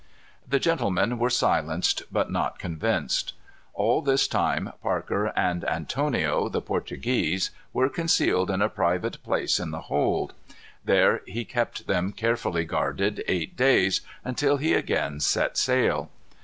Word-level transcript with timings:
The 0.47 0.57
gentlemen 0.59 1.19
were 1.19 1.29
silenced, 1.29 2.01
but 2.11 2.31
not 2.31 2.57
convinced. 2.57 3.33
All 3.75 4.01
this 4.01 4.27
time 4.27 4.73
Parker 4.81 5.27
and 5.35 5.63
Antonio 5.69 6.49
the 6.49 6.59
Portuguese 6.59 7.51
were 7.71 7.87
concealed 7.87 8.49
in 8.49 8.63
a 8.63 8.67
private 8.69 9.21
place 9.21 9.59
in 9.59 9.69
the 9.69 9.81
hold. 9.93 10.33
There 10.83 11.21
he 11.27 11.45
kept 11.45 11.85
them 11.85 12.13
carefully 12.13 12.65
guarded 12.65 13.23
eight 13.27 13.55
days, 13.55 14.01
until 14.23 14.57
he 14.57 14.73
again 14.73 15.19
set 15.19 15.55
sail. 15.55 16.09